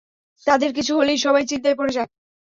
তাদের 0.47 0.69
কিছু 0.77 0.91
হলেই 0.95 1.19
সবাই 1.25 1.43
চিন্তায় 1.51 1.77
পড়ে 1.79 1.95
যায়। 1.97 2.09